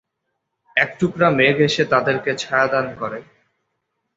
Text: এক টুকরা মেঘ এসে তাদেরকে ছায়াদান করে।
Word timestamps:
এক 0.75 0.89
টুকরা 0.99 1.27
মেঘ 1.37 1.55
এসে 1.67 1.83
তাদেরকে 1.93 2.31
ছায়াদান 2.41 2.87
করে। 3.01 3.19